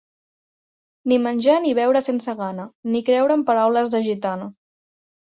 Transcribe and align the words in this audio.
Ni 1.11 1.17
menjar 1.25 1.57
ni 1.65 1.73
beure 1.79 2.01
sense 2.05 2.35
gana, 2.39 2.65
ni 2.93 3.01
creure 3.09 3.35
en 3.41 3.43
paraules 3.49 3.93
de 3.97 4.01
gitana. 4.07 4.49